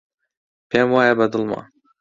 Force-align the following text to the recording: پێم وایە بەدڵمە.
پێم 0.69 0.89
وایە 0.91 1.13
بەدڵمە. 1.19 1.61